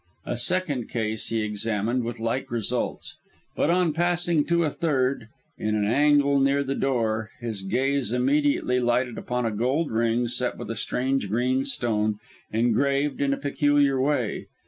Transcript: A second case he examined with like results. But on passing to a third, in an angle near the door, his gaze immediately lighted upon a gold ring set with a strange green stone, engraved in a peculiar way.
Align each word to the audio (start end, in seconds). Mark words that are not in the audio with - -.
A 0.25 0.35
second 0.35 0.89
case 0.89 1.27
he 1.27 1.43
examined 1.43 2.03
with 2.03 2.19
like 2.19 2.49
results. 2.49 3.17
But 3.55 3.69
on 3.69 3.93
passing 3.93 4.43
to 4.45 4.63
a 4.63 4.71
third, 4.71 5.27
in 5.59 5.75
an 5.75 5.85
angle 5.85 6.39
near 6.39 6.63
the 6.63 6.73
door, 6.73 7.29
his 7.39 7.61
gaze 7.61 8.11
immediately 8.11 8.79
lighted 8.79 9.19
upon 9.19 9.45
a 9.45 9.51
gold 9.55 9.91
ring 9.91 10.27
set 10.27 10.57
with 10.57 10.71
a 10.71 10.75
strange 10.75 11.29
green 11.29 11.65
stone, 11.65 12.17
engraved 12.51 13.21
in 13.21 13.31
a 13.31 13.37
peculiar 13.37 14.01
way. 14.01 14.47